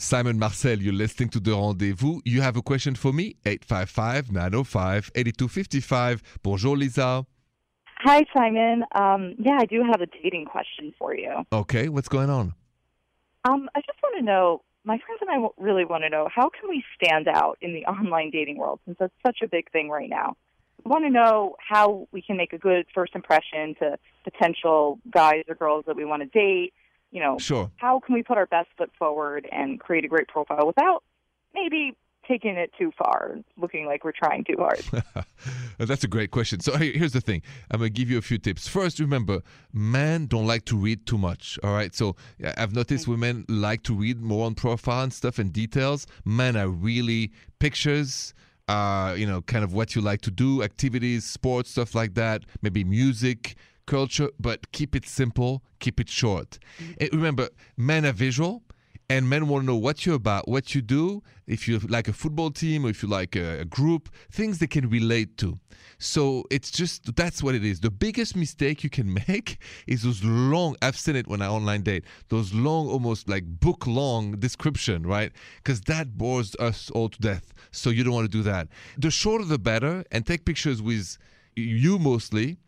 [0.00, 2.20] Simon Marcel, you're listening to The Rendezvous.
[2.24, 3.36] You have a question for me?
[3.44, 6.22] 855 905 8255.
[6.42, 7.26] Bonjour, Lisa.
[7.98, 8.82] Hi, Simon.
[8.94, 11.44] Um, yeah, I do have a dating question for you.
[11.52, 12.54] Okay, what's going on?
[13.46, 16.48] Um, I just want to know, my friends and I really want to know, how
[16.48, 19.90] can we stand out in the online dating world since that's such a big thing
[19.90, 20.34] right now?
[20.82, 25.44] We want to know how we can make a good first impression to potential guys
[25.46, 26.72] or girls that we want to date.
[27.10, 27.70] You know, Sure.
[27.76, 31.02] how can we put our best foot forward and create a great profile without
[31.54, 31.96] maybe
[32.28, 34.80] taking it too far, looking like we're trying too hard?
[35.78, 36.60] That's a great question.
[36.60, 37.42] So here's the thing.
[37.70, 38.68] I'm going to give you a few tips.
[38.68, 39.40] First, remember,
[39.72, 41.58] men don't like to read too much.
[41.64, 41.92] All right.
[41.94, 42.14] So
[42.56, 46.06] I've noticed women like to read more on profile and stuff and details.
[46.24, 48.34] Men are really pictures,
[48.68, 52.44] uh, you know, kind of what you like to do, activities, sports, stuff like that,
[52.62, 53.56] maybe music,
[53.90, 56.50] culture, but keep it simple, keep it short.
[56.78, 56.92] Mm-hmm.
[57.00, 58.62] And remember, men are visual
[59.10, 62.12] and men want to know what you're about, what you do, if you like a
[62.12, 65.58] football team or if you like a, a group, things they can relate to.
[65.98, 67.80] So it's just that's what it is.
[67.80, 70.76] The biggest mistake you can make is those long.
[70.80, 72.04] I've seen it when I online date.
[72.28, 75.32] Those long, almost like book long description, right?
[75.56, 77.52] Because that bores us all to death.
[77.72, 78.68] So you don't want to do that.
[78.96, 81.18] The shorter the better, and take pictures with
[81.56, 82.58] you mostly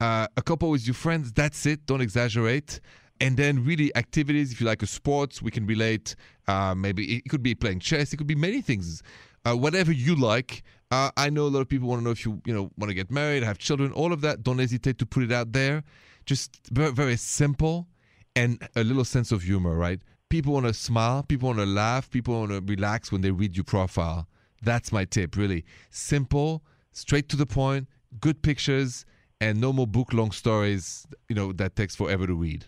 [0.00, 1.32] uh, a couple with your friends.
[1.32, 1.86] That's it.
[1.86, 2.80] Don't exaggerate.
[3.20, 4.52] And then really activities.
[4.52, 6.16] If you like a sports, we can relate.
[6.46, 8.12] Uh, maybe it could be playing chess.
[8.12, 9.02] It could be many things.
[9.44, 10.62] Uh, whatever you like.
[10.90, 12.90] Uh, I know a lot of people want to know if you you know want
[12.90, 14.42] to get married, have children, all of that.
[14.42, 15.82] Don't hesitate to put it out there.
[16.26, 17.88] Just very very simple
[18.36, 20.00] and a little sense of humor, right?
[20.28, 21.22] People want to smile.
[21.22, 22.10] People want to laugh.
[22.10, 24.28] People want to relax when they read your profile.
[24.62, 25.64] That's my tip, really.
[25.90, 27.88] Simple, straight to the point,
[28.20, 29.06] good pictures,
[29.40, 32.64] and no more book long stories, you know, that takes forever to read.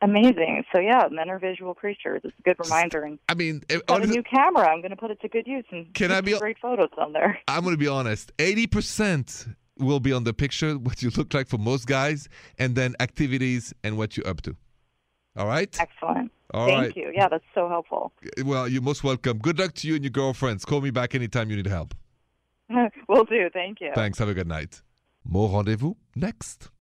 [0.00, 0.64] Amazing.
[0.74, 2.22] So yeah, men are visual creatures.
[2.24, 3.02] It's a good reminder.
[3.04, 4.68] And I mean, eh, I have a new camera.
[4.68, 7.12] I'm going to put it to good use and Can I be- great photos on
[7.12, 7.38] there.
[7.46, 11.48] I'm going to be honest 80% will be on the picture, what you look like
[11.48, 14.56] for most guys, and then activities and what you're up to.
[15.36, 15.74] All right?
[15.80, 16.30] Excellent.
[16.52, 16.96] All Thank right.
[16.96, 17.10] you.
[17.14, 18.12] Yeah, that's so helpful.
[18.44, 19.38] Well, you're most welcome.
[19.38, 20.64] Good luck to you and your girlfriends.
[20.64, 21.94] Call me back anytime you need help.
[23.08, 23.48] We'll do.
[23.52, 23.92] Thank you.
[23.94, 24.18] Thanks.
[24.18, 24.80] Have a good night.
[25.24, 26.71] More rendezvous next.